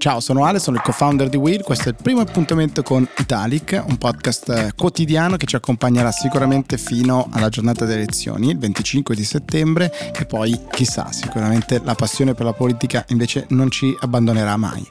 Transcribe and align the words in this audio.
Ciao, 0.00 0.18
sono 0.20 0.46
Ale, 0.46 0.60
sono 0.60 0.78
il 0.78 0.82
co-founder 0.82 1.28
di 1.28 1.36
Will. 1.36 1.62
Questo 1.62 1.84
è 1.84 1.88
il 1.88 1.96
primo 2.02 2.22
appuntamento 2.22 2.82
con 2.82 3.06
Italic, 3.18 3.84
un 3.86 3.98
podcast 3.98 4.74
quotidiano 4.74 5.36
che 5.36 5.44
ci 5.44 5.56
accompagnerà 5.56 6.10
sicuramente 6.10 6.78
fino 6.78 7.28
alla 7.30 7.50
giornata 7.50 7.84
delle 7.84 8.04
elezioni, 8.04 8.48
il 8.48 8.58
25 8.58 9.14
di 9.14 9.24
settembre, 9.24 9.92
e 10.18 10.24
poi 10.24 10.58
chissà, 10.70 11.12
sicuramente 11.12 11.82
la 11.84 11.94
passione 11.94 12.32
per 12.32 12.46
la 12.46 12.54
politica 12.54 13.04
invece 13.08 13.44
non 13.50 13.70
ci 13.70 13.94
abbandonerà 14.00 14.56
mai 14.56 14.88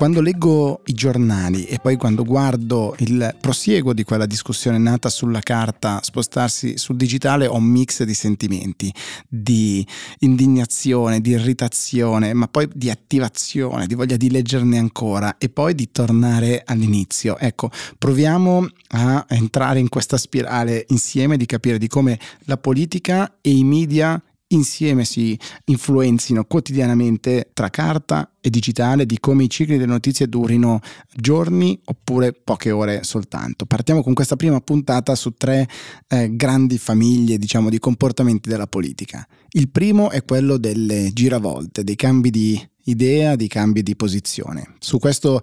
quando 0.00 0.22
leggo 0.22 0.80
i 0.86 0.94
giornali 0.94 1.66
e 1.66 1.78
poi 1.78 1.96
quando 1.96 2.24
guardo 2.24 2.94
il 3.00 3.36
prosieguo 3.38 3.92
di 3.92 4.02
quella 4.02 4.24
discussione 4.24 4.78
nata 4.78 5.10
sulla 5.10 5.40
carta 5.40 6.00
spostarsi 6.02 6.78
sul 6.78 6.96
digitale 6.96 7.46
ho 7.46 7.56
un 7.56 7.64
mix 7.64 8.04
di 8.04 8.14
sentimenti, 8.14 8.90
di 9.28 9.86
indignazione, 10.20 11.20
di 11.20 11.32
irritazione, 11.32 12.32
ma 12.32 12.48
poi 12.48 12.66
di 12.72 12.88
attivazione, 12.88 13.86
di 13.86 13.94
voglia 13.94 14.16
di 14.16 14.30
leggerne 14.30 14.78
ancora 14.78 15.36
e 15.36 15.50
poi 15.50 15.74
di 15.74 15.90
tornare 15.92 16.62
all'inizio. 16.64 17.36
Ecco, 17.36 17.68
proviamo 17.98 18.66
a 18.92 19.26
entrare 19.28 19.80
in 19.80 19.90
questa 19.90 20.16
spirale 20.16 20.86
insieme 20.88 21.36
di 21.36 21.44
capire 21.44 21.76
di 21.76 21.88
come 21.88 22.18
la 22.44 22.56
politica 22.56 23.34
e 23.42 23.50
i 23.50 23.64
media 23.64 24.18
insieme 24.52 25.04
si 25.04 25.38
influenzino 25.66 26.44
quotidianamente 26.44 27.50
tra 27.52 27.68
carta 27.68 28.32
e 28.40 28.50
digitale, 28.50 29.06
di 29.06 29.18
come 29.20 29.44
i 29.44 29.50
cicli 29.50 29.76
delle 29.76 29.86
notizie 29.86 30.28
durino 30.28 30.80
giorni 31.14 31.78
oppure 31.84 32.32
poche 32.32 32.70
ore 32.70 33.04
soltanto. 33.04 33.66
Partiamo 33.66 34.02
con 34.02 34.14
questa 34.14 34.36
prima 34.36 34.60
puntata 34.60 35.14
su 35.14 35.34
tre 35.34 35.68
eh, 36.08 36.34
grandi 36.34 36.78
famiglie, 36.78 37.38
diciamo, 37.38 37.68
di 37.68 37.78
comportamenti 37.78 38.48
della 38.48 38.66
politica. 38.66 39.26
Il 39.50 39.68
primo 39.68 40.10
è 40.10 40.24
quello 40.24 40.56
delle 40.56 41.10
giravolte, 41.12 41.84
dei 41.84 41.96
cambi 41.96 42.30
di 42.30 42.69
idea, 42.90 43.36
di 43.36 43.48
cambi 43.48 43.82
di 43.82 43.96
posizione. 43.96 44.74
Su 44.78 44.98
questo 44.98 45.42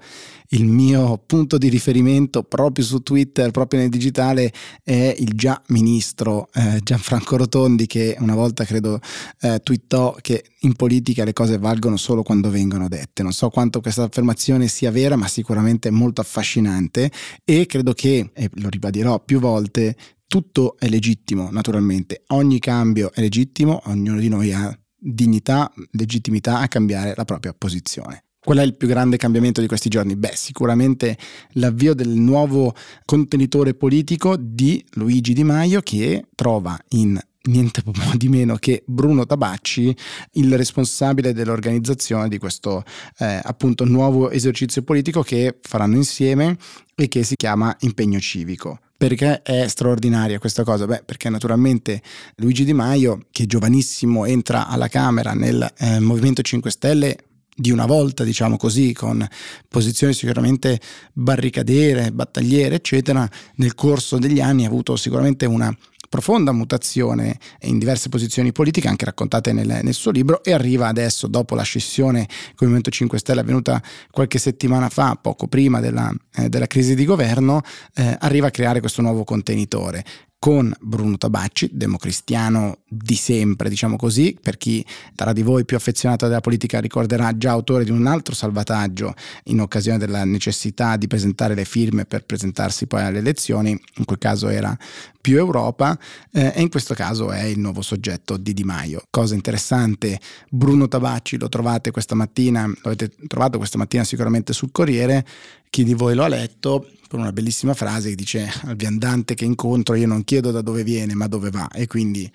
il 0.51 0.65
mio 0.65 1.21
punto 1.25 1.57
di 1.57 1.67
riferimento 1.67 2.43
proprio 2.43 2.85
su 2.85 3.01
Twitter, 3.01 3.51
proprio 3.51 3.81
nel 3.81 3.89
digitale, 3.89 4.53
è 4.83 5.15
il 5.17 5.33
già 5.33 5.61
ministro 5.67 6.47
eh, 6.53 6.79
Gianfranco 6.81 7.35
Rotondi 7.35 7.85
che 7.85 8.15
una 8.19 8.35
volta 8.35 8.63
credo 8.63 8.99
eh, 9.41 9.59
twittò 9.61 10.15
che 10.21 10.43
in 10.61 10.73
politica 10.73 11.23
le 11.23 11.33
cose 11.33 11.57
valgono 11.57 11.97
solo 11.97 12.23
quando 12.23 12.49
vengono 12.49 12.87
dette. 12.87 13.23
Non 13.23 13.33
so 13.33 13.49
quanto 13.49 13.81
questa 13.81 14.03
affermazione 14.03 14.67
sia 14.67 14.91
vera, 14.91 15.15
ma 15.15 15.27
sicuramente 15.27 15.89
è 15.89 15.91
molto 15.91 16.21
affascinante 16.21 17.11
e 17.43 17.65
credo 17.65 17.93
che, 17.93 18.29
e 18.33 18.49
lo 18.53 18.69
ribadirò 18.69 19.19
più 19.19 19.39
volte, 19.39 19.95
tutto 20.27 20.77
è 20.77 20.87
legittimo, 20.87 21.49
naturalmente. 21.51 22.23
Ogni 22.27 22.59
cambio 22.59 23.11
è 23.13 23.21
legittimo, 23.21 23.81
ognuno 23.85 24.19
di 24.19 24.27
noi 24.29 24.53
ha 24.53 24.77
dignità, 24.97 25.71
legittimità 25.91 26.59
a 26.59 26.67
cambiare 26.67 27.13
la 27.15 27.25
propria 27.25 27.53
posizione. 27.57 28.23
Qual 28.39 28.59
è 28.59 28.63
il 28.63 28.75
più 28.75 28.87
grande 28.87 29.17
cambiamento 29.17 29.59
di 29.59 29.67
questi 29.67 29.89
giorni? 29.89 30.15
Beh, 30.15 30.31
sicuramente 30.33 31.17
l'avvio 31.53 31.93
del 31.93 32.07
nuovo 32.07 32.73
contenitore 33.03 33.73
politico 33.73 34.37
di 34.37 34.81
Luigi 34.91 35.33
Di 35.33 35.43
Maio 35.43 35.81
che 35.81 36.27
trova 36.33 36.79
in 36.89 37.19
niente 37.47 37.81
di 38.15 38.29
meno 38.29 38.55
che 38.55 38.83
Bruno 38.85 39.25
Tabacci, 39.25 39.95
il 40.33 40.55
responsabile 40.55 41.33
dell'organizzazione 41.33 42.27
di 42.29 42.37
questo 42.37 42.83
eh, 43.19 43.39
appunto 43.43 43.85
nuovo 43.85 44.29
esercizio 44.29 44.83
politico 44.83 45.21
che 45.21 45.57
faranno 45.61 45.95
insieme 45.95 46.57
e 46.95 47.07
che 47.07 47.23
si 47.23 47.35
chiama 47.35 47.75
Impegno 47.81 48.19
Civico. 48.19 48.79
Perché 48.97 49.43
è 49.43 49.67
straordinaria 49.67 50.39
questa 50.39 50.63
cosa? 50.63 50.87
Beh, 50.87 51.03
perché 51.05 51.29
naturalmente 51.29 52.01
Luigi 52.37 52.63
Di 52.63 52.73
Maio, 52.73 53.27
che 53.29 53.45
giovanissimo 53.45 54.25
entra 54.25 54.67
alla 54.67 54.87
Camera 54.87 55.33
nel 55.33 55.71
eh, 55.77 55.99
Movimento 55.99 56.41
5 56.41 56.71
Stelle, 56.71 57.17
di 57.59 57.71
una 57.71 57.87
volta, 57.87 58.23
diciamo 58.23 58.55
così, 58.55 58.93
con 58.93 59.27
posizioni 59.67 60.13
sicuramente 60.13 60.79
barricadiere, 61.11 62.11
battagliere, 62.11 62.75
eccetera, 62.75 63.27
nel 63.55 63.73
corso 63.73 64.19
degli 64.19 64.39
anni 64.39 64.63
ha 64.63 64.67
avuto 64.67 64.95
sicuramente 64.95 65.47
una 65.47 65.75
profonda 66.09 66.51
mutazione 66.51 67.37
in 67.61 67.77
diverse 67.77 68.09
posizioni 68.09 68.51
politiche, 68.51 68.87
anche 68.87 69.05
raccontate 69.05 69.53
nel, 69.53 69.79
nel, 69.81 69.93
suo 69.93 70.11
libro, 70.11 70.43
e 70.43 70.53
arriva 70.53 70.87
adesso, 70.87 71.27
dopo 71.27 71.55
la 71.55 71.63
scissione 71.63 72.25
con 72.25 72.67
il 72.67 72.73
Movimento 72.73 72.91
5 72.91 73.17
Stelle 73.19 73.41
avvenuta 73.41 73.81
qualche 74.11 74.39
settimana 74.39 74.89
fa, 74.89 75.17
poco 75.21 75.47
prima 75.47 75.79
della, 75.79 76.13
eh, 76.35 76.49
della 76.49 76.67
crisi 76.67 76.95
di 76.95 77.05
governo, 77.05 77.61
eh, 77.95 78.15
arriva 78.19 78.47
a 78.47 78.51
creare 78.51 78.79
questo 78.79 79.01
nuovo 79.01 79.23
contenitore 79.23 80.03
con 80.39 80.73
Bruno 80.79 81.17
Tabacci, 81.17 81.71
democristiano 81.73 82.79
di 82.87 83.15
sempre, 83.15 83.69
diciamo 83.69 83.95
così, 83.95 84.37
per 84.39 84.57
chi 84.57 84.85
tra 85.15 85.33
di 85.33 85.41
voi 85.41 85.65
più 85.65 85.75
affezionato 85.75 86.25
alla 86.25 86.41
politica 86.41 86.79
ricorderà 86.79 87.35
già 87.35 87.51
autore 87.51 87.83
di 87.83 87.91
un 87.91 88.05
altro 88.05 88.35
salvataggio 88.35 89.13
in 89.45 89.61
occasione 89.61 89.97
della 89.97 90.23
necessità 90.25 90.95
di 90.95 91.07
presentare 91.07 91.55
le 91.55 91.65
firme 91.65 92.05
per 92.05 92.23
presentarsi 92.23 92.85
poi 92.85 93.01
alle 93.01 93.19
elezioni, 93.19 93.71
in 93.71 94.05
quel 94.05 94.19
caso 94.19 94.47
era 94.47 94.77
più 95.19 95.37
Europa 95.37 95.97
eh, 96.31 96.53
e 96.55 96.61
in 96.61 96.69
questo 96.69 96.93
caso 96.93 97.31
è 97.31 97.43
il 97.43 97.59
nuovo 97.59 97.81
soggetto 97.81 98.37
di 98.37 98.53
Di 98.53 98.63
Maio. 98.63 99.03
Cosa 99.09 99.33
interessante, 99.33 100.19
Bruno 100.49 100.87
Tabacci 100.87 101.37
lo 101.37 101.49
trovate 101.49 101.91
questa 101.91 102.15
mattina, 102.15 102.65
lo 102.65 102.75
avete 102.83 103.11
trovato 103.27 103.57
questa 103.57 103.77
mattina 103.77 104.03
sicuramente 104.03 104.53
sul 104.53 104.71
Corriere, 104.71 105.25
chi 105.69 105.83
di 105.83 105.93
voi 105.93 106.15
lo 106.15 106.23
ha 106.23 106.27
letto, 106.27 106.87
per 107.07 107.19
una 107.19 107.31
bellissima 107.31 107.73
frase 107.73 108.09
che 108.09 108.15
dice 108.15 108.51
al 108.63 108.75
viandante 108.75 109.33
che 109.33 109.45
incontro 109.45 109.95
io 109.95 110.07
non 110.07 110.23
chiedo 110.23 110.51
da 110.51 110.61
dove 110.61 110.83
viene 110.83 111.15
ma 111.15 111.27
dove 111.27 111.49
va 111.49 111.69
e 111.69 111.87
quindi 111.87 112.29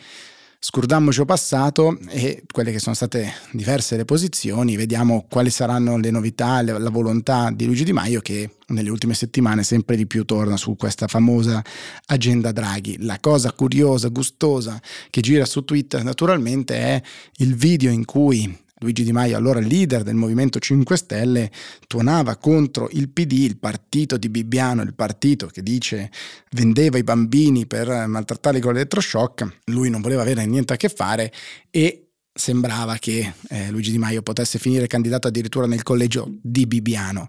scurdammoci 0.65 1.25
passato 1.25 1.99
e 2.09 2.45
quelle 2.51 2.71
che 2.71 2.79
sono 2.79 2.95
state 2.95 3.33
diverse 3.51 3.97
le 3.97 4.05
posizioni, 4.05 4.77
vediamo 4.77 5.27
quali 5.29 5.51
saranno 5.51 5.97
le 5.97 6.13
novità, 6.13 6.63
la 6.63 6.89
volontà 6.89 7.51
di 7.51 7.65
Luigi 7.65 7.83
Di 7.83 7.93
Maio 7.93 8.21
che 8.21 8.59
nelle 8.69 8.89
ultime 8.89 9.15
settimane 9.15 9.65
sempre 9.65 9.97
di 9.97 10.07
più 10.07 10.25
torna 10.25 10.57
su 10.57 10.77
questa 10.77 11.09
famosa 11.09 11.61
agenda 12.07 12.53
Draghi. 12.53 12.99
La 13.01 13.19
cosa 13.19 13.53
curiosa, 13.53 14.07
gustosa 14.09 14.81
che 15.11 15.21
gira 15.21 15.45
su 15.47 15.65
Twitter 15.65 16.05
naturalmente 16.05 16.77
è 16.77 17.03
il 17.39 17.57
video 17.57 17.91
in 17.91 18.05
cui 18.05 18.57
Luigi 18.83 19.05
Di 19.05 19.13
Maio, 19.13 19.37
allora 19.37 19.61
leader 19.61 20.03
del 20.03 20.17
Movimento 20.17 20.59
5 20.59 20.97
Stelle, 20.97 21.51
tuonava 21.87 22.37
contro 22.37 22.89
il 22.93 23.09
PD, 23.09 23.33
il 23.33 23.57
partito 23.57 24.17
di 24.17 24.29
Bibbiano, 24.29 24.83
il 24.83 24.95
partito 24.95 25.47
che 25.47 25.63
dice 25.63 26.11
vendeva 26.51 26.99
i 26.99 27.05
bambini 27.05 27.67
per 27.67 27.89
maltrattarli 28.07 28.61
con 28.61 28.73
l'elettroshock, 28.73 29.59
lui 29.67 29.89
non 29.89 30.01
voleva 30.01 30.23
avere 30.23 30.45
niente 30.45 30.73
a 30.73 30.77
che 30.77 30.89
fare 30.89 31.33
e 31.71 32.09
sembrava 32.35 32.97
che 32.97 33.35
eh, 33.49 33.71
Luigi 33.71 33.91
Di 33.91 33.99
Maio 33.99 34.23
potesse 34.23 34.59
finire 34.59 34.87
candidato 34.87 35.29
addirittura 35.29 35.67
nel 35.67 35.83
collegio 35.83 36.29
di 36.43 36.67
Bibbiano. 36.67 37.29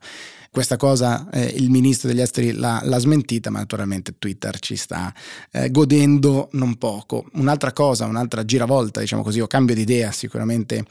Questa 0.53 0.77
cosa 0.77 1.27
eh, 1.31 1.45
il 1.57 1.71
ministro 1.71 2.07
degli 2.09 2.21
esteri 2.21 2.51
l'ha, 2.51 2.79
l'ha, 2.83 2.99
smentita, 2.99 3.49
ma 3.49 3.57
naturalmente 3.57 4.19
Twitter 4.19 4.59
ci 4.59 4.75
sta 4.75 5.11
eh, 5.49 5.71
godendo 5.71 6.49
non 6.51 6.75
poco. 6.75 7.25
Un'altra 7.33 7.73
cosa, 7.73 8.05
un'altra 8.05 8.45
giravolta, 8.45 8.99
diciamo 8.99 9.23
così, 9.23 9.39
o 9.39 9.47
cambio 9.47 9.73
di 9.73 9.81
idea 9.81 10.11
sicuramente 10.11 10.85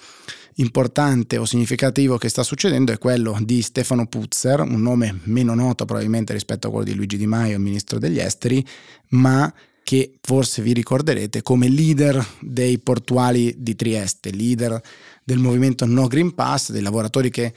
importante 0.57 1.37
o 1.37 1.45
significativo 1.45 2.19
che 2.19 2.29
sta 2.29 2.43
succedendo 2.43 2.91
è 2.91 2.99
quello 2.99 3.39
di 3.41 3.63
Stefano 3.63 4.09
Puzzer, 4.09 4.63
un 4.63 4.83
nome 4.83 5.21
meno 5.27 5.55
noto 5.55 5.85
probabilmente 5.85 6.33
rispetto 6.33 6.67
a 6.67 6.71
quello 6.71 6.85
di 6.87 6.95
Luigi 6.97 7.17
Di 7.17 7.29
Maio, 7.29 7.61
ministro 7.61 8.01
degli 8.01 8.19
esteri, 8.19 8.67
ma 9.11 9.55
che 9.83 10.15
forse 10.21 10.63
vi 10.63 10.73
ricorderete 10.73 11.43
come 11.43 11.69
leader 11.69 12.25
dei 12.41 12.79
portuali 12.79 13.55
di 13.59 13.75
Trieste, 13.75 14.31
leader 14.31 14.81
del 15.25 15.39
movimento 15.39 15.87
No 15.87 16.07
Green 16.07 16.35
Pass, 16.35 16.71
dei 16.71 16.83
lavoratori 16.83 17.31
che 17.31 17.53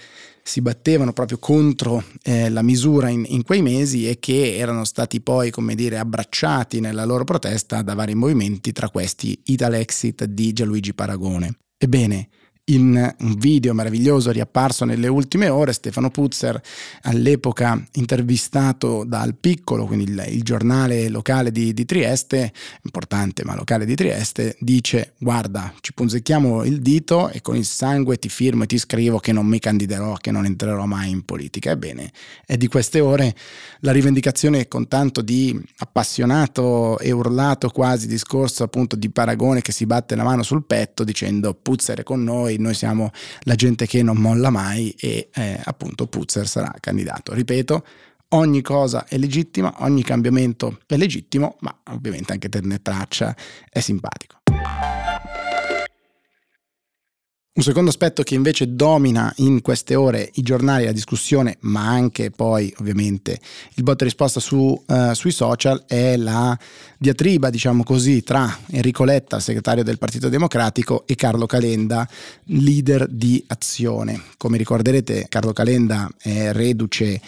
si 0.48 0.62
battevano 0.62 1.12
proprio 1.12 1.40
contro 1.40 2.04
eh, 2.22 2.50
la 2.50 2.62
misura 2.62 3.10
in, 3.10 3.26
in, 3.28 3.42
quei 3.42 3.64
mesi 3.64 4.08
e 4.08 4.20
che 4.20 4.58
erano 4.58 4.84
stati 4.84 5.20
poi, 5.20 5.50
come 5.50 5.74
dire, 5.74 5.98
abbracciati 5.98 6.80
nella 6.80 7.04
loro 7.04 7.24
protesta 7.24 7.82
da 7.82 7.96
vari 7.96 8.14
movimenti, 8.14 8.72
tra 8.72 8.90
questi 8.90 9.40
Italexit 9.46 10.26
di 10.26 10.54
Gianluigi 10.54 10.94
Paragone. 10.94 11.58
Ebbene, 11.78 12.30
in 12.66 13.16
un 13.20 13.36
video 13.36 13.74
meraviglioso 13.74 14.32
riapparso 14.32 14.86
nelle 14.86 15.08
ultime 15.08 15.50
ore, 15.50 15.74
Stefano 15.74 16.10
Puzzer, 16.10 16.60
all'epoca 17.04 17.80
intervistato 17.94 19.04
dal 19.06 19.36
Piccolo, 19.36 19.86
quindi 19.86 20.12
il, 20.12 20.26
il 20.30 20.42
giornale 20.42 21.10
locale 21.10 21.52
di, 21.52 21.74
di, 21.74 21.86
Trieste, 21.86 22.52
importante 22.84 23.44
ma 23.44 23.56
locale 23.56 23.86
di 23.86 23.94
Trieste, 23.94 24.56
dice 24.60 25.14
guarda, 25.20 25.72
ci 25.82 25.94
punzecchiamo 25.94 26.64
il 26.64 26.82
dito 26.82 27.30
e 27.30 27.42
con 27.42 27.56
il 27.56 27.66
sangue 27.66 28.18
ti 28.18 28.30
firmo 28.30 28.64
e 28.64 28.68
ti 28.68 28.80
scrivo 28.80 29.20
che 29.20 29.32
non 29.32 29.46
mi 29.46 29.60
candiderò, 29.60 30.16
che 30.16 30.32
non 30.32 30.46
entrerò 30.46 30.86
mai 30.86 31.12
in 31.12 31.24
politica. 31.24 31.72
Ebbene, 31.72 32.12
è 32.46 32.58
di 32.58 32.68
queste 32.68 33.00
ore 33.00 33.36
la 33.82 33.92
rivendicazione 33.92 34.68
con 34.68 34.88
tanto 34.88 35.22
di 35.22 35.60
appassionato 35.78 36.98
e 36.98 37.12
urlato 37.12 37.70
quasi 37.70 38.08
discorso 38.08 38.64
appunto 38.64 38.96
di 38.96 39.10
Paragone 39.12 39.62
che 39.62 39.72
si 39.72 39.86
batte 39.86 40.16
la 40.16 40.24
mano 40.24 40.42
sul 40.42 40.66
petto 40.66 41.04
dicendo 41.04 41.54
Puzzer 41.54 42.00
è 42.00 42.04
con 42.04 42.24
noi, 42.24 42.55
noi, 42.58 42.74
siamo 42.74 43.12
la 43.42 43.56
gente 43.56 43.86
che 43.86 44.04
non 44.04 44.18
molla 44.18 44.50
mai 44.50 44.94
e 45.00 45.30
eh, 45.34 45.60
appunto 45.64 46.08
Puzzer 46.08 46.48
sarà 46.48 46.74
candidato. 46.80 47.34
Ripeto, 47.34 47.86
ogni 48.30 48.62
cosa 48.62 49.06
è 49.06 49.18
legittima, 49.18 49.74
ogni 49.80 50.04
cambiamento 50.04 50.80
è 50.86 50.98
legittimo, 50.98 51.58
ma 51.62 51.78
ovviamente 51.92 52.34
anche 52.34 52.50
tenere 52.50 52.82
traccia 52.82 53.36
è 53.70 53.80
simpatico. 53.80 54.45
Un 57.58 57.64
secondo 57.64 57.90
aspetto 57.90 58.22
che 58.22 58.36
invece 58.36 58.76
domina 58.76 59.32
in 59.38 59.62
queste 59.62 59.96
ore 59.96 60.30
i 60.34 60.42
giornali, 60.42 60.84
la 60.84 60.92
discussione, 60.92 61.56
ma 61.62 61.88
anche 61.88 62.30
poi 62.30 62.74
ovviamente 62.80 63.40
il 63.76 63.84
bot 63.84 64.02
risposta 64.02 64.42
su, 64.42 64.84
uh, 64.86 65.14
sui 65.14 65.32
social 65.32 65.86
è 65.88 66.18
la 66.18 66.60
diatriba, 66.98 67.50
diciamo 67.50 67.84
così, 67.84 68.24
tra 68.24 68.60
Enrico 68.72 69.06
Letta, 69.06 69.40
segretario 69.40 69.86
del 69.86 69.98
Partito 69.98 70.28
Democratico, 70.28 71.06
e 71.08 71.16
Carlo 71.16 71.46
Calenda, 71.46 72.06
leader 72.48 73.08
di 73.08 73.42
Azione. 73.48 74.22
Come 74.36 74.58
ricorderete, 74.58 75.28
Carlo 75.30 75.54
Calenda 75.54 76.12
è 76.18 76.52
reduce 76.52 77.22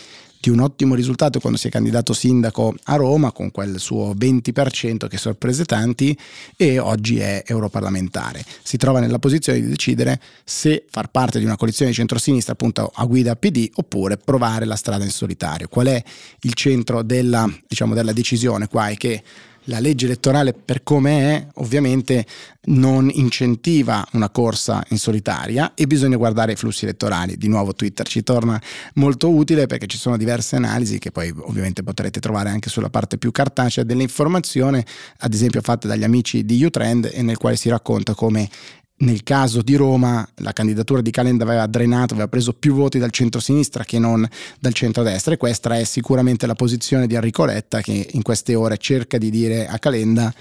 di 0.48 0.50
un 0.50 0.60
ottimo 0.62 0.96
risultato 0.96 1.42
quando 1.42 1.58
si 1.58 1.68
è 1.68 1.70
candidato 1.70 2.14
sindaco 2.14 2.74
a 2.86 2.96
Roma 2.96 3.34
con 3.34 3.52
quel 3.52 3.80
suo 3.80 4.14
20% 4.14 5.10
che 5.10 5.18
sorprese 5.18 5.66
tanti 5.66 6.18
e 6.56 6.80
oggi 6.80 7.20
è 7.20 7.44
europarlamentare. 7.46 8.46
Si 8.64 8.78
trova 8.78 9.02
nella 9.02 9.20
posizione 9.20 9.60
di 9.60 9.68
decidere 9.68 10.22
se 10.46 10.86
far 10.90 11.10
parte 11.10 11.40
di 11.40 11.46
una 11.46 11.58
coalizione 11.58 11.92
di 11.92 11.98
centrosinistra 11.98 12.54
appunto 12.54 12.90
a 12.94 13.04
guida 13.04 13.36
PD 13.36 13.70
oppure 13.76 14.16
provare 14.16 14.64
la 14.64 14.78
strada 14.78 15.04
in 15.04 15.10
solitario. 15.10 15.68
Qual 15.68 15.88
è 15.88 16.02
il 16.42 16.54
centro 16.54 17.02
della, 17.02 17.46
diciamo, 17.68 17.94
della 17.94 18.14
decisione 18.14 18.70
qua? 18.70 18.88
È 18.88 18.96
che 18.96 19.22
la 19.68 19.80
legge 19.80 20.06
elettorale 20.06 20.54
per 20.54 20.84
come 20.84 21.20
è 21.20 21.48
ovviamente 21.56 22.26
non 22.68 23.10
incentiva 23.10 24.06
una 24.14 24.30
corsa 24.30 24.84
in 24.90 24.98
solitaria 24.98 25.74
e 25.74 25.88
bisogna 25.88 26.18
guardare 26.18 26.54
i 26.54 26.56
flussi 26.56 26.84
elettorali. 26.84 27.38
Di 27.38 27.48
nuovo 27.48 27.74
Twitter 27.74 28.08
ci 28.08 28.24
torna 28.24 28.62
molto 28.96 29.30
utile 29.30 29.68
perché 29.68 29.88
ci 29.88 29.98
sono 29.98 30.18
diverse 30.18 30.56
analisi 30.56 31.00
che 31.00 31.12
poi 31.12 31.34
ovviamente 31.36 31.84
potrete 31.84 32.20
trovare 32.20 32.50
anche 32.50 32.70
sulla 32.70 32.90
parte 32.90 33.18
più 33.18 33.32
cartacea 33.32 33.84
dell'informazione, 33.84 34.86
ad 35.20 35.34
esempio 35.34 35.62
fatte 35.62 35.88
dagli 35.88 36.04
amici 36.04 36.44
di 36.46 36.62
Utrend 36.64 37.10
e 37.12 37.22
nel 37.22 37.38
quale 37.38 37.56
si 37.56 37.70
racconta 37.70 38.14
come 38.14 38.50
nel 39.00 39.22
caso 39.24 39.62
di 39.62 39.76
Roma 39.76 40.28
la 40.38 40.54
candidatura 40.54 41.02
di 41.02 41.12
Calenda 41.12 41.44
aveva 41.44 41.68
drenato, 41.68 42.14
aveva 42.14 42.30
preso 42.30 42.54
più 42.54 42.74
voti 42.74 42.98
dal 42.98 43.12
centro-sinistra 43.12 43.84
che 43.84 44.00
non 44.00 44.28
dal 44.60 44.74
centro-destra 44.74 45.34
e 45.34 45.38
questa 45.38 45.78
è 45.78 45.84
sicuramente 45.84 46.48
la 46.48 46.56
posizione 46.56 47.06
di 47.06 47.16
Enrico 47.16 47.46
Letta 47.46 47.82
che 47.82 48.10
in 48.12 48.22
queste 48.24 48.56
ore 48.56 48.78
cerca 48.78 49.18
di 49.18 49.30
dire 49.30 49.68
a 49.68 49.78
Calenda 49.78 50.34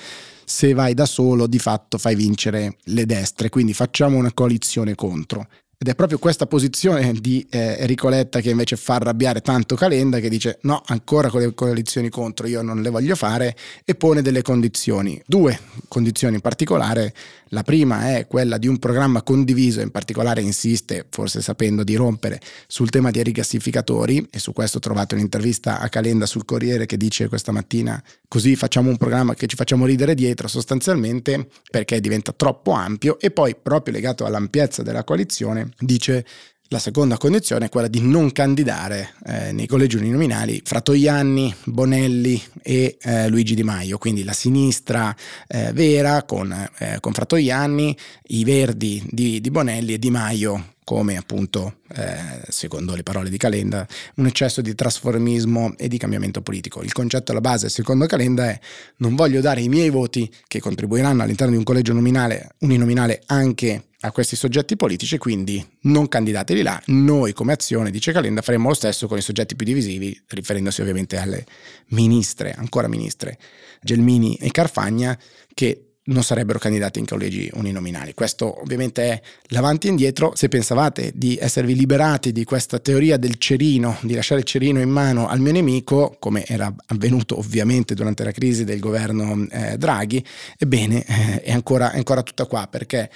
se 0.49 0.73
vai 0.73 0.95
da 0.95 1.07
solo 1.07 1.47
di 1.47 1.59
fatto 1.59 1.99
fai 1.99 2.15
vincere 2.15 2.77
le 2.85 3.05
destre, 3.05 3.49
quindi 3.49 3.75
facciamo 3.75 4.17
una 4.17 4.33
coalizione 4.33 4.95
contro. 4.95 5.49
Ed 5.79 5.89
è 5.89 5.95
proprio 5.95 6.19
questa 6.19 6.47
posizione 6.47 7.13
di 7.13 7.47
eh, 7.51 7.77
Enrico 7.81 8.09
Letta 8.09 8.41
che 8.41 8.49
invece 8.49 8.77
fa 8.77 8.95
arrabbiare 8.95 9.43
tanto 9.43 9.77
Calenda 9.77 10.21
che 10.21 10.31
dice 10.31 10.59
no, 10.63 10.81
ancora 10.87 11.29
con 11.29 11.43
le 11.43 11.53
coalizioni 11.53 12.09
contro 12.09 12.47
io 12.47 12.63
non 12.63 12.81
le 12.81 12.89
voglio 12.89 13.15
fare 13.15 13.55
e 13.85 13.95
pone 13.95 14.23
delle 14.23 14.41
condizioni, 14.41 15.23
due 15.27 15.59
condizioni 15.89 16.37
in 16.37 16.41
particolare. 16.41 17.13
La 17.51 17.63
prima 17.63 18.17
è 18.17 18.27
quella 18.27 18.57
di 18.57 18.67
un 18.67 18.79
programma 18.79 19.23
condiviso, 19.23 19.81
in 19.81 19.91
particolare 19.91 20.41
insiste, 20.41 21.07
forse 21.11 21.43
sapendo 21.43 21.85
di 21.85 21.95
rompere, 21.95 22.41
sul 22.67 22.91
tema 22.91 23.11
dei 23.11 23.23
rigassificatori 23.23 24.27
e 24.31 24.39
su 24.39 24.53
questo 24.53 24.79
trovate 24.79 25.15
un'intervista 25.15 25.79
a 25.79 25.89
Calenda 25.91 26.25
sul 26.25 26.47
Corriere 26.47 26.87
che 26.87 26.97
dice 26.97 27.29
questa 27.29 27.53
mattina 27.53 28.03
così 28.27 28.57
facciamo 28.57 28.89
un 28.89 28.97
programma 28.97 29.35
che 29.35 29.47
ci 29.47 29.57
facciamo 29.57 29.85
ridere 29.85 30.15
dietro 30.15 30.49
sostanzialmente 30.49 31.49
perché 31.71 32.01
diventa 32.01 32.33
troppo 32.33 32.73
ampio 32.73 33.21
e 33.21 33.31
poi 33.31 33.55
proprio 33.55 33.95
legato 33.95 34.25
all'ampiezza 34.25 34.83
della 34.83 35.05
coalizione 35.05 35.66
dice 35.79 36.25
la 36.69 36.79
seconda 36.81 37.17
condizione 37.17 37.67
è 37.67 37.69
quella 37.69 37.87
di 37.87 38.01
non 38.01 38.33
candidare 38.33 39.15
eh, 39.25 39.53
nei 39.53 39.67
collegi 39.67 39.97
uninominali 39.97 40.61
Fratoianni, 40.65 41.55
Bonelli 41.65 42.43
e 42.61 42.97
eh, 43.01 43.29
Luigi 43.29 43.55
Di 43.55 43.63
Maio, 43.63 43.99
quindi 43.99 44.25
la 44.25 44.33
sinistra 44.33 45.15
eh, 45.47 45.73
vera 45.73 46.25
con, 46.25 46.53
eh, 46.79 46.99
con, 47.01 47.13
Fratoianni, 47.13 47.97
i 48.29 48.45
verdi 48.45 49.01
di, 49.09 49.41
di, 49.41 49.51
Bonelli 49.51 49.95
e 49.95 49.99
Di 50.01 50.11
Maio 50.11 50.75
come 50.87 51.17
appunto, 51.17 51.79
eh, 51.97 52.43
secondo 52.47 52.95
le 52.95 53.03
parole 53.03 53.29
di 53.29 53.37
Calenda, 53.37 53.85
un 54.15 54.27
eccesso 54.27 54.61
di 54.61 54.73
trasformismo 54.73 55.75
e 55.77 55.89
di 55.89 55.99
cambiamento 55.99 56.43
politico. 56.43 56.81
Il 56.85 56.93
concetto 56.93 57.33
alla 57.33 57.41
base, 57.41 57.69
secondo 57.69 58.07
Calenda, 58.07 58.49
è 58.49 58.61
non 58.99 59.17
voglio 59.17 59.41
dare 59.41 59.63
i 59.63 59.69
miei 59.69 59.91
voti 59.91 60.33
che 60.47 60.61
contribuiranno 60.61 61.25
all'interno 61.25 61.55
di 61.55 61.59
un 61.59 61.65
collegio 61.65 61.93
nominale, 61.93 62.51
uninominale 62.61 63.21
anche 63.27 63.87
a 64.03 64.13
questi 64.13 64.37
soggetti 64.37 64.77
politici, 64.77 65.19
quindi 65.19 65.61
non 65.83 66.07
candidateli 66.07 66.63
là. 66.63 66.81
Noi 66.87 67.33
come 67.33 67.53
azione, 67.53 67.91
dice 67.91 68.13
Calenda, 68.13 68.41
faremo 68.41 68.69
lo 68.69 68.75
stesso 68.75 69.09
con 69.09 69.19
i 69.19 69.23
soggetti 69.23 69.57
più 69.57 69.67
divisivi, 69.67 70.17
riferendosi 70.29 70.83
ovviamente 70.83 71.17
alle 71.17 71.45
ministre, 71.89 72.53
ancora 72.57 72.87
ministre, 72.87 73.39
Gelmini 73.83 74.37
e 74.37 74.53
Carfagna, 74.53 75.19
che 75.53 75.86
non 76.07 76.23
sarebbero 76.23 76.59
candidati 76.59 76.99
in 76.99 77.07
collegi 77.07 77.51
uninominali. 77.55 78.15
Questo 78.15 78.61
ovviamente 78.61 79.03
è 79.03 79.21
l'avanti 79.49 79.87
e 79.87 79.91
indietro. 79.91 80.33
Se 80.35 80.49
pensavate 80.49 81.13
di 81.15 81.39
esservi 81.41 81.75
liberati 81.75 82.33
di 82.33 82.45
questa 82.45 82.79
teoria 82.79 83.17
del 83.17 83.37
cerino, 83.37 83.97
di 84.03 84.15
lasciare 84.15 84.41
il 84.41 84.47
cerino 84.47 84.81
in 84.81 84.91
mano 84.91 85.29
al 85.29 85.41
mio 85.41 85.53
nemico, 85.53 86.17
come 86.19 86.45
era 86.47 86.73
avvenuto 86.87 87.39
ovviamente 87.39 87.95
durante 87.95 88.25
la 88.25 88.33
crisi 88.33 88.65
del 88.65 88.81
governo 88.81 89.47
eh, 89.51 89.77
Draghi, 89.77 90.25
ebbene 90.59 91.05
eh, 91.05 91.43
è, 91.43 91.53
ancora, 91.53 91.93
è 91.93 91.97
ancora 91.97 92.23
tutta 92.23 92.47
qua 92.47 92.67
perché 92.69 93.11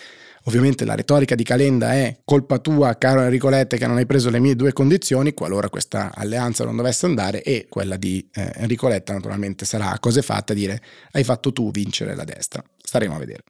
Ovviamente 0.44 0.86
la 0.86 0.94
retorica 0.94 1.34
di 1.34 1.42
Calenda 1.42 1.92
è 1.92 2.20
colpa 2.24 2.58
tua, 2.58 2.96
caro 2.96 3.20
Enrico 3.20 3.50
Lette, 3.50 3.76
che 3.76 3.86
non 3.86 3.98
hai 3.98 4.06
preso 4.06 4.30
le 4.30 4.38
mie 4.38 4.56
due 4.56 4.72
condizioni, 4.72 5.34
qualora 5.34 5.68
questa 5.68 6.12
alleanza 6.14 6.64
non 6.64 6.76
dovesse 6.76 7.04
andare, 7.04 7.42
e 7.42 7.66
quella 7.68 7.96
di 7.96 8.26
eh, 8.32 8.50
Enrico 8.56 8.88
Letta 8.88 9.12
naturalmente 9.12 9.66
sarà 9.66 9.90
a 9.90 9.98
cose 9.98 10.22
fatte 10.22 10.52
a 10.52 10.54
dire 10.54 10.80
hai 11.12 11.24
fatto 11.24 11.52
tu 11.52 11.70
vincere 11.70 12.14
la 12.14 12.24
destra. 12.24 12.64
Staremo 12.90 13.14
a 13.14 13.18
vedere. 13.18 13.42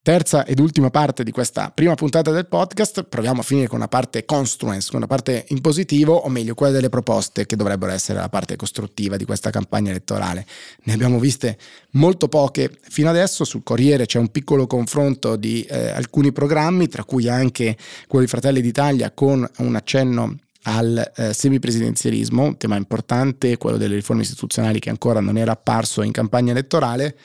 Terza 0.00 0.46
ed 0.46 0.60
ultima 0.60 0.88
parte 0.88 1.24
di 1.24 1.32
questa 1.32 1.72
prima 1.72 1.96
puntata 1.96 2.30
del 2.30 2.46
podcast, 2.46 3.02
proviamo 3.02 3.40
a 3.40 3.42
finire 3.42 3.66
con 3.66 3.78
una 3.78 3.88
parte 3.88 4.24
construence, 4.24 4.90
con 4.90 4.98
una 4.98 5.08
parte 5.08 5.46
in 5.48 5.60
positivo, 5.60 6.14
o 6.14 6.28
meglio 6.28 6.54
quella 6.54 6.72
delle 6.72 6.88
proposte 6.88 7.46
che 7.46 7.56
dovrebbero 7.56 7.90
essere 7.90 8.20
la 8.20 8.28
parte 8.28 8.54
costruttiva 8.54 9.16
di 9.16 9.24
questa 9.24 9.50
campagna 9.50 9.90
elettorale. 9.90 10.46
Ne 10.84 10.92
abbiamo 10.92 11.18
viste 11.18 11.58
molto 11.94 12.28
poche 12.28 12.78
fino 12.80 13.08
adesso, 13.10 13.44
sul 13.44 13.64
Corriere 13.64 14.06
c'è 14.06 14.20
un 14.20 14.30
piccolo 14.30 14.68
confronto 14.68 15.34
di 15.34 15.62
eh, 15.64 15.88
alcuni 15.88 16.30
programmi, 16.30 16.86
tra 16.86 17.02
cui 17.02 17.28
anche 17.28 17.76
quello 18.06 18.24
di 18.24 18.30
Fratelli 18.30 18.60
d'Italia 18.60 19.10
con 19.10 19.44
un 19.58 19.74
accenno 19.74 20.36
al 20.64 21.12
eh, 21.16 21.32
semipresidenzialismo, 21.32 22.44
un 22.44 22.56
tema 22.56 22.76
importante, 22.76 23.56
quello 23.56 23.76
delle 23.76 23.94
riforme 23.94 24.22
istituzionali 24.22 24.78
che 24.78 24.90
ancora 24.90 25.20
non 25.20 25.36
era 25.36 25.52
apparso 25.52 26.02
in 26.02 26.12
campagna 26.12 26.52
elettorale, 26.52 27.16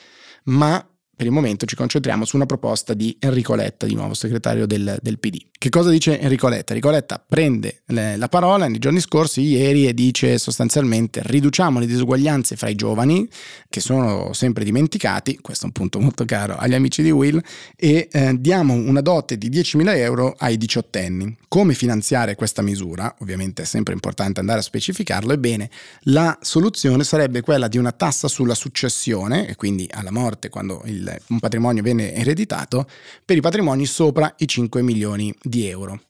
ma 0.44 0.84
per 1.16 1.24
il 1.24 1.32
momento 1.32 1.64
ci 1.64 1.76
concentriamo 1.76 2.26
su 2.26 2.36
una 2.36 2.44
proposta 2.44 2.92
di 2.92 3.16
Enrico 3.18 3.54
Letta, 3.54 3.86
di 3.86 3.94
nuovo 3.94 4.12
segretario 4.12 4.66
del, 4.66 4.98
del 5.00 5.18
PD. 5.18 5.38
Che 5.58 5.70
cosa 5.70 5.88
dice 5.88 6.20
Enrico 6.20 6.48
Letta? 6.48 6.74
Enrico 6.74 6.90
Letta 6.90 7.24
prende 7.26 7.80
le, 7.86 8.18
la 8.18 8.28
parola 8.28 8.68
nei 8.68 8.78
giorni 8.78 9.00
scorsi, 9.00 9.40
ieri, 9.40 9.86
e 9.86 9.94
dice 9.94 10.36
sostanzialmente 10.36 11.22
riduciamo 11.24 11.78
le 11.78 11.86
disuguaglianze 11.86 12.56
fra 12.56 12.68
i 12.68 12.74
giovani, 12.74 13.26
che 13.70 13.80
sono 13.80 14.34
sempre 14.34 14.62
dimenticati, 14.62 15.38
questo 15.40 15.64
è 15.64 15.66
un 15.68 15.72
punto 15.72 16.00
molto 16.00 16.26
caro 16.26 16.56
agli 16.56 16.74
amici 16.74 17.02
di 17.02 17.10
Will, 17.10 17.40
e 17.74 18.08
eh, 18.12 18.34
diamo 18.38 18.74
una 18.74 19.00
dote 19.00 19.38
di 19.38 19.48
10.000 19.48 19.96
euro 19.96 20.34
ai 20.36 20.58
diciottenni. 20.58 21.34
Come 21.48 21.72
finanziare 21.72 22.34
questa 22.34 22.60
misura? 22.60 23.14
Ovviamente 23.20 23.62
è 23.62 23.64
sempre 23.64 23.94
importante 23.94 24.40
andare 24.40 24.58
a 24.58 24.62
specificarlo. 24.62 25.32
Ebbene, 25.32 25.70
la 26.02 26.36
soluzione 26.42 27.04
sarebbe 27.04 27.40
quella 27.40 27.68
di 27.68 27.78
una 27.78 27.92
tassa 27.92 28.28
sulla 28.28 28.54
successione, 28.54 29.48
e 29.48 29.56
quindi 29.56 29.88
alla 29.90 30.10
morte, 30.10 30.50
quando 30.50 30.82
il 30.84 31.05
un 31.28 31.38
patrimonio 31.38 31.82
viene 31.82 32.14
ereditato 32.14 32.86
per 33.24 33.36
i 33.36 33.40
patrimoni 33.40 33.86
sopra 33.86 34.32
i 34.38 34.46
5 34.46 34.82
milioni 34.82 35.34
di 35.42 35.66
euro 35.66 36.00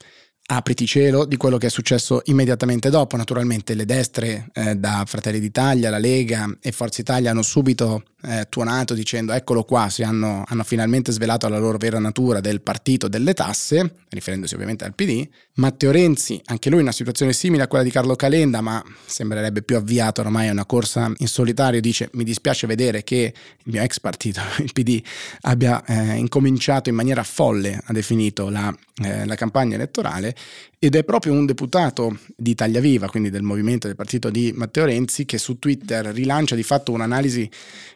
apriti 0.46 0.86
cielo 0.86 1.24
di 1.24 1.36
quello 1.36 1.58
che 1.58 1.66
è 1.66 1.70
successo 1.70 2.22
immediatamente 2.26 2.88
dopo. 2.90 3.16
Naturalmente 3.16 3.74
le 3.74 3.84
destre 3.84 4.48
eh, 4.52 4.76
da 4.76 5.04
Fratelli 5.06 5.40
d'Italia, 5.40 5.90
la 5.90 5.98
Lega 5.98 6.48
e 6.60 6.72
Forza 6.72 7.00
Italia 7.00 7.30
hanno 7.30 7.42
subito 7.42 8.04
eh, 8.22 8.46
tuonato 8.48 8.94
dicendo 8.94 9.32
eccolo 9.32 9.64
qua, 9.64 9.88
si 9.88 10.02
hanno, 10.02 10.44
hanno, 10.46 10.64
finalmente 10.64 11.12
svelato 11.12 11.48
la 11.48 11.58
loro 11.58 11.78
vera 11.78 11.98
natura 11.98 12.40
del 12.40 12.60
partito 12.60 13.08
delle 13.08 13.34
tasse, 13.34 13.94
riferendosi 14.08 14.54
ovviamente 14.54 14.84
al 14.84 14.94
PD. 14.94 15.26
Matteo 15.54 15.90
Renzi, 15.90 16.40
anche 16.46 16.68
lui 16.68 16.78
in 16.78 16.84
una 16.84 16.92
situazione 16.92 17.32
simile 17.32 17.62
a 17.62 17.68
quella 17.68 17.84
di 17.84 17.90
Carlo 17.90 18.16
Calenda, 18.16 18.60
ma 18.60 18.82
sembrerebbe 19.04 19.62
più 19.62 19.76
avviato 19.76 20.20
ormai 20.20 20.48
a 20.48 20.52
una 20.52 20.66
corsa 20.66 21.10
in 21.16 21.28
solitario, 21.28 21.80
dice 21.80 22.10
mi 22.12 22.24
dispiace 22.24 22.66
vedere 22.66 23.04
che 23.04 23.32
il 23.58 23.72
mio 23.72 23.82
ex 23.82 24.00
partito, 24.00 24.40
il 24.58 24.72
PD, 24.72 25.02
abbia 25.42 25.84
eh, 25.84 26.14
incominciato 26.14 26.88
in 26.88 26.94
maniera 26.94 27.22
folle, 27.22 27.80
ha 27.84 27.92
definito 27.92 28.48
la, 28.48 28.74
eh, 29.02 29.24
la 29.24 29.34
campagna 29.34 29.76
elettorale 29.76 30.35
ed 30.78 30.94
è 30.94 31.04
proprio 31.04 31.32
un 31.32 31.46
deputato 31.46 32.18
di 32.36 32.50
Italia 32.50 32.80
Viva, 32.80 33.08
quindi 33.08 33.30
del 33.30 33.42
movimento 33.42 33.86
del 33.86 33.96
partito 33.96 34.30
di 34.30 34.52
Matteo 34.54 34.84
Renzi, 34.84 35.24
che 35.24 35.38
su 35.38 35.58
Twitter 35.58 36.06
rilancia 36.06 36.54
di 36.54 36.62
fatto 36.62 36.92
un'analisi 36.92 37.48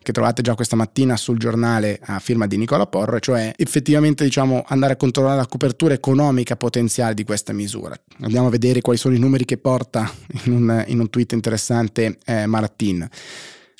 che 0.02 0.12
trovate 0.12 0.42
già 0.42 0.54
questa 0.54 0.76
mattina 0.76 1.16
sul 1.16 1.38
giornale 1.38 1.98
a 2.02 2.18
firma 2.18 2.46
di 2.46 2.56
Nicola 2.56 2.86
Porro, 2.86 3.20
cioè 3.20 3.52
effettivamente 3.56 4.24
diciamo, 4.24 4.64
andare 4.66 4.94
a 4.94 4.96
controllare 4.96 5.36
la 5.36 5.46
copertura 5.46 5.94
economica 5.94 6.56
potenziale 6.56 7.14
di 7.14 7.24
questa 7.24 7.52
misura. 7.52 7.94
Andiamo 8.20 8.46
a 8.46 8.50
vedere 8.50 8.80
quali 8.80 8.98
sono 8.98 9.14
i 9.14 9.18
numeri 9.18 9.44
che 9.44 9.58
porta 9.58 10.10
in 10.44 10.52
un, 10.52 10.84
in 10.86 11.00
un 11.00 11.10
tweet 11.10 11.32
interessante 11.32 12.18
eh, 12.24 12.46
Marattin. 12.46 13.08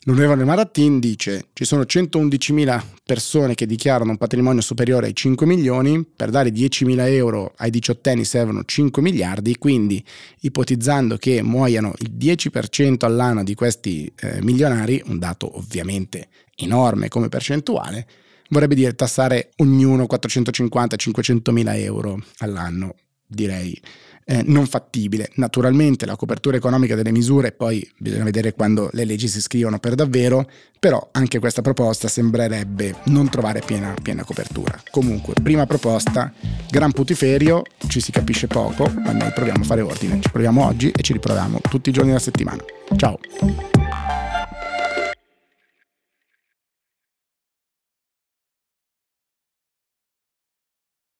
L'onorevole 0.04 0.45
Maratin 0.45 0.99
dice 0.99 1.49
ci 1.52 1.66
sono 1.66 1.83
111.000 1.83 2.83
persone 3.04 3.54
che 3.54 3.66
dichiarano 3.66 4.12
un 4.12 4.16
patrimonio 4.16 4.62
superiore 4.62 5.09
ai 5.09 5.14
5 5.14 5.45
milioni, 5.45 6.07
per 6.07 6.30
dare 6.30 6.49
10.000 6.49 7.07
euro 7.09 7.52
ai 7.59 7.69
diciottenni 7.69 8.25
servono 8.25 8.64
5 8.64 9.02
miliardi, 9.02 9.59
quindi 9.59 10.02
ipotizzando 10.40 11.19
che 11.19 11.42
muoiano 11.42 11.92
il 11.99 12.12
10% 12.19 13.04
all'anno 13.04 13.45
di 13.45 13.54
questi 13.54 14.11
eh, 14.21 14.40
milionari, 14.40 15.02
un 15.04 15.19
dato 15.19 15.59
ovviamente 15.59 16.28
enorme 16.57 17.09
come 17.09 17.28
percentuale, 17.28 18.07
vorrebbe 18.49 18.75
dire 18.75 18.95
tassare 18.95 19.50
ognuno 19.57 20.07
450-500 20.11 21.50
mila 21.50 21.76
euro 21.76 22.23
all'anno, 22.38 22.95
direi 23.26 23.78
eh, 24.30 24.44
non 24.46 24.66
fattibile. 24.66 25.28
Naturalmente 25.34 26.06
la 26.06 26.14
copertura 26.14 26.56
economica 26.56 26.94
delle 26.94 27.10
misure 27.10 27.50
poi 27.50 27.87
bisogna 27.99 28.22
vedere 28.22 28.54
quando 28.54 28.88
le 28.92 29.04
leggi 29.04 29.26
si 29.26 29.40
scrivono 29.40 29.80
per 29.80 29.96
davvero, 29.96 30.49
però 30.78 31.08
anche 31.10 31.40
questa 31.40 31.62
proposta 31.62 32.06
sembrerebbe 32.06 32.94
non 33.06 33.28
trovare 33.28 33.60
piena, 33.64 33.92
piena 34.00 34.22
copertura. 34.22 34.80
Comunque, 34.90 35.34
prima 35.42 35.66
proposta, 35.66 36.32
gran 36.70 36.92
putiferio, 36.92 37.64
ci 37.88 38.00
si 38.00 38.12
capisce 38.12 38.46
poco, 38.46 38.88
ma 39.04 39.10
noi 39.10 39.32
proviamo 39.32 39.62
a 39.62 39.66
fare 39.66 39.80
ordine. 39.80 40.20
Ci 40.20 40.30
proviamo 40.30 40.64
oggi 40.64 40.90
e 40.90 41.02
ci 41.02 41.12
riproviamo 41.12 41.58
tutti 41.68 41.88
i 41.88 41.92
giorni 41.92 42.10
della 42.10 42.20
settimana. 42.20 42.62
Ciao! 42.96 43.18